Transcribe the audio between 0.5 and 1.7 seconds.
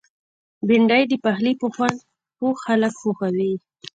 بېنډۍ د پخلي په